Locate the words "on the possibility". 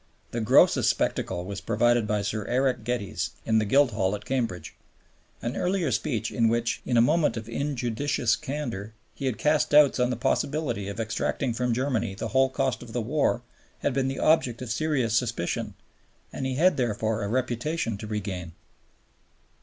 9.99-10.87